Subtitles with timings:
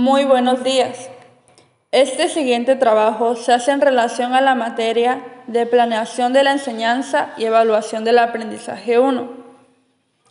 [0.00, 1.10] Muy buenos días.
[1.92, 7.34] Este siguiente trabajo se hace en relación a la materia de planeación de la enseñanza
[7.36, 9.30] y evaluación del aprendizaje 1.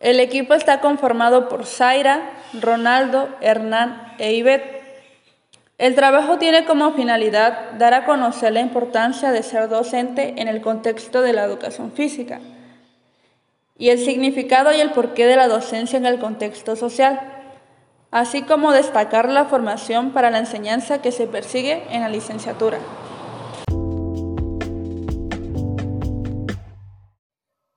[0.00, 2.22] El equipo está conformado por Zaira,
[2.58, 4.80] Ronaldo, Hernán e Ivette.
[5.76, 10.62] El trabajo tiene como finalidad dar a conocer la importancia de ser docente en el
[10.62, 12.40] contexto de la educación física
[13.76, 17.39] y el significado y el porqué de la docencia en el contexto social,
[18.10, 22.78] así como destacar la formación para la enseñanza que se persigue en la licenciatura.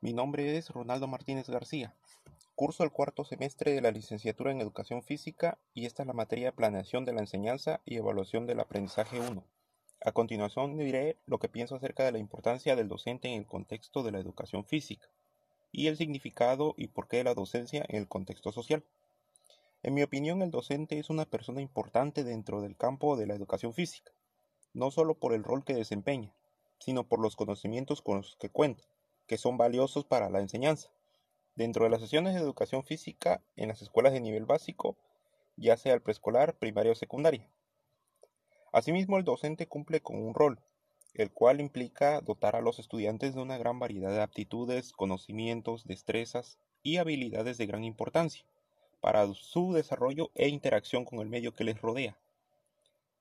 [0.00, 1.94] Mi nombre es Ronaldo Martínez García.
[2.54, 6.46] Curso el cuarto semestre de la licenciatura en Educación Física y esta es la materia
[6.46, 9.44] de planeación de la enseñanza y evaluación del aprendizaje 1.
[10.04, 14.02] A continuación diré lo que pienso acerca de la importancia del docente en el contexto
[14.02, 15.08] de la educación física
[15.70, 18.82] y el significado y porqué de la docencia en el contexto social.
[19.84, 23.72] En mi opinión, el docente es una persona importante dentro del campo de la educación
[23.72, 24.10] física,
[24.74, 26.34] no solo por el rol que desempeña,
[26.80, 28.82] sino por los conocimientos con los que cuenta,
[29.28, 30.90] que son valiosos para la enseñanza.
[31.54, 34.96] Dentro de las sesiones de educación física en las escuelas de nivel básico,
[35.56, 37.48] ya sea el preescolar, primaria o secundaria.
[38.72, 40.58] Asimismo, el docente cumple con un rol,
[41.14, 46.58] el cual implica dotar a los estudiantes de una gran variedad de aptitudes, conocimientos, destrezas
[46.82, 48.44] y habilidades de gran importancia
[49.00, 52.16] para su desarrollo e interacción con el medio que les rodea.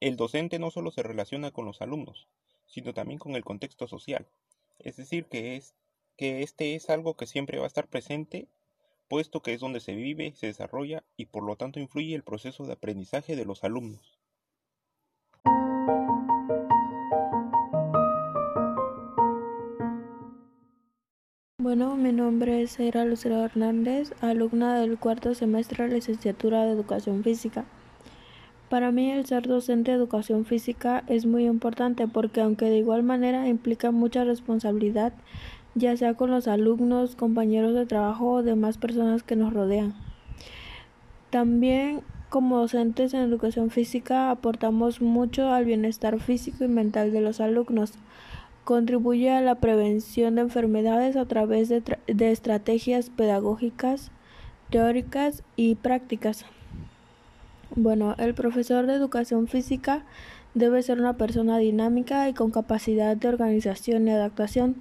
[0.00, 2.28] El docente no solo se relaciona con los alumnos,
[2.66, 4.26] sino también con el contexto social,
[4.78, 5.74] es decir, que, es,
[6.16, 8.48] que este es algo que siempre va a estar presente,
[9.08, 12.64] puesto que es donde se vive, se desarrolla y por lo tanto influye el proceso
[12.64, 14.17] de aprendizaje de los alumnos.
[21.68, 27.22] Bueno, mi nombre es Era Lucero Hernández, alumna del cuarto semestre de licenciatura de Educación
[27.22, 27.66] Física.
[28.70, 33.02] Para mí el ser docente de Educación Física es muy importante porque aunque de igual
[33.02, 35.12] manera implica mucha responsabilidad,
[35.74, 39.94] ya sea con los alumnos, compañeros de trabajo o demás personas que nos rodean.
[41.28, 42.00] También
[42.30, 47.92] como docentes en educación física aportamos mucho al bienestar físico y mental de los alumnos
[48.68, 54.10] Contribuye a la prevención de enfermedades a través de, de estrategias pedagógicas,
[54.68, 56.44] teóricas y prácticas.
[57.74, 60.04] Bueno, el profesor de educación física
[60.52, 64.76] debe ser una persona dinámica y con capacidad de organización y adaptación.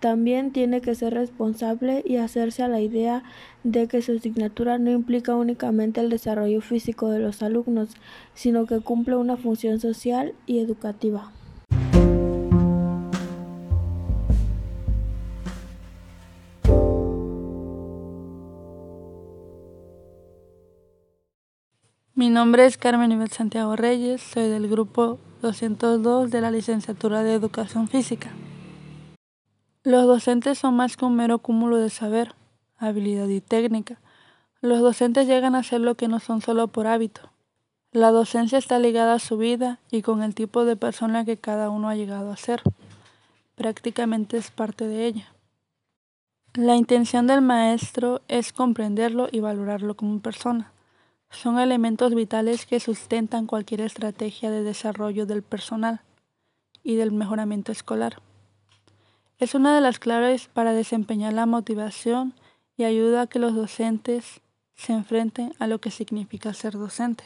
[0.00, 3.24] También tiene que ser responsable y hacerse a la idea
[3.62, 7.90] de que su asignatura no implica únicamente el desarrollo físico de los alumnos,
[8.32, 11.30] sino que cumple una función social y educativa.
[22.18, 27.32] Mi nombre es Carmen Ibel Santiago Reyes, soy del grupo 202 de la licenciatura de
[27.32, 28.32] Educación Física.
[29.84, 32.34] Los docentes son más que un mero cúmulo de saber,
[32.76, 34.00] habilidad y técnica.
[34.60, 37.20] Los docentes llegan a ser lo que no son solo por hábito.
[37.92, 41.70] La docencia está ligada a su vida y con el tipo de persona que cada
[41.70, 42.62] uno ha llegado a ser.
[43.54, 45.32] Prácticamente es parte de ella.
[46.54, 50.72] La intención del maestro es comprenderlo y valorarlo como persona
[51.30, 56.00] son elementos vitales que sustentan cualquier estrategia de desarrollo del personal
[56.82, 58.22] y del mejoramiento escolar.
[59.38, 62.34] Es una de las claves para desempeñar la motivación
[62.76, 64.40] y ayuda a que los docentes
[64.74, 67.24] se enfrenten a lo que significa ser docente.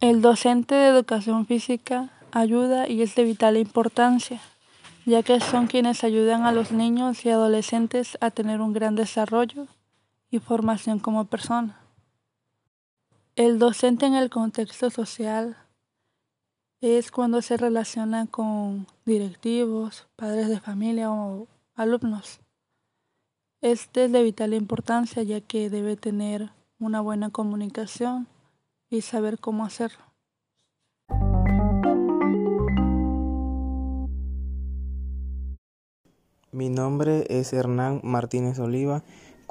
[0.00, 4.40] El docente de educación física ayuda y es de vital importancia,
[5.04, 9.66] ya que son quienes ayudan a los niños y adolescentes a tener un gran desarrollo
[10.30, 11.81] y formación como persona.
[13.34, 15.56] El docente en el contexto social
[16.82, 22.40] es cuando se relaciona con directivos, padres de familia o alumnos.
[23.62, 28.26] Este es de vital importancia ya que debe tener una buena comunicación
[28.90, 30.04] y saber cómo hacerlo.
[36.50, 39.02] Mi nombre es Hernán Martínez Oliva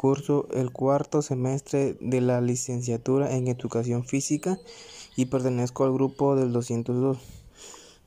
[0.02, 4.58] Curso el cuarto semestre de la licenciatura en Educación Física
[5.16, 7.20] y pertenezco al grupo del 202.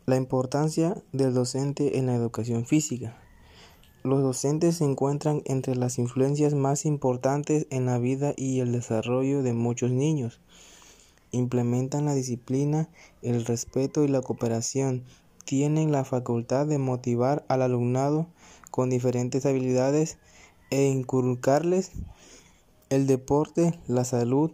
[0.05, 3.17] La importancia del docente en la educación física.
[4.03, 9.45] Los docentes se encuentran entre las influencias más importantes en la vida y el desarrollo
[9.45, 10.41] de muchos niños.
[11.31, 12.89] Implementan la disciplina,
[13.23, 15.05] el respeto y la cooperación.
[15.45, 18.27] Tienen la facultad de motivar al alumnado
[18.73, 20.19] con diferentes habilidades
[20.71, 21.93] e inculcarles
[22.91, 24.51] el deporte, la salud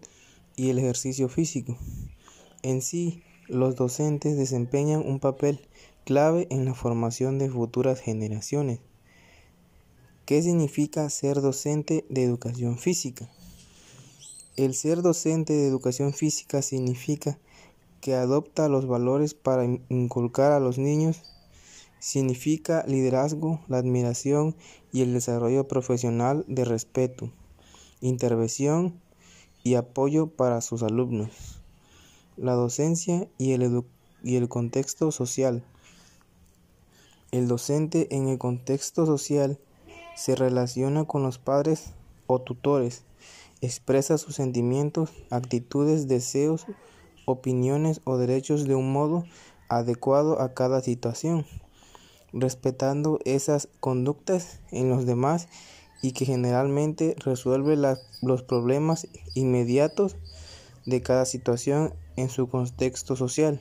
[0.57, 1.77] y el ejercicio físico.
[2.63, 5.67] En sí, los docentes desempeñan un papel
[6.05, 8.81] clave en la formación de futuras generaciones.
[10.25, 13.29] ¿Qué significa ser docente de educación física?
[14.57, 17.39] El ser docente de educación física significa
[18.01, 21.23] que adopta los valores para inculcar a los niños,
[22.01, 24.57] significa liderazgo, la admiración
[24.91, 27.31] y el desarrollo profesional de respeto,
[28.01, 29.01] intervención
[29.63, 31.61] y apoyo para sus alumnos.
[32.37, 33.85] La docencia y el,
[34.25, 35.63] y el contexto social.
[37.31, 39.61] El docente en el contexto social
[40.17, 41.93] se relaciona con los padres
[42.27, 43.05] o tutores,
[43.61, 46.67] expresa sus sentimientos, actitudes, deseos,
[47.27, 49.25] opiniones o derechos de un modo
[49.69, 51.47] adecuado a cada situación,
[52.33, 55.49] respetando esas conductas en los demás
[56.03, 57.77] y que generalmente resuelve
[58.23, 60.17] los problemas inmediatos
[60.87, 63.61] de cada situación en su contexto social.